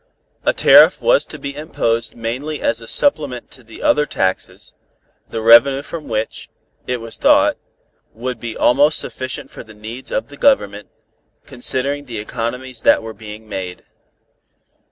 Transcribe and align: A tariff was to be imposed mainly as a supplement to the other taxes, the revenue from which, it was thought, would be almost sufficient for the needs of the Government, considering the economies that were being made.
A 0.43 0.51
tariff 0.51 0.99
was 0.99 1.27
to 1.27 1.37
be 1.37 1.55
imposed 1.55 2.15
mainly 2.15 2.59
as 2.59 2.81
a 2.81 2.87
supplement 2.87 3.51
to 3.51 3.63
the 3.63 3.83
other 3.83 4.07
taxes, 4.07 4.73
the 5.29 5.43
revenue 5.43 5.83
from 5.83 6.07
which, 6.07 6.49
it 6.87 6.97
was 6.99 7.17
thought, 7.17 7.55
would 8.11 8.39
be 8.39 8.57
almost 8.57 8.97
sufficient 8.97 9.51
for 9.51 9.63
the 9.63 9.75
needs 9.75 10.09
of 10.09 10.29
the 10.29 10.37
Government, 10.37 10.89
considering 11.45 12.05
the 12.05 12.17
economies 12.17 12.81
that 12.81 13.03
were 13.03 13.13
being 13.13 13.47
made. 13.47 13.83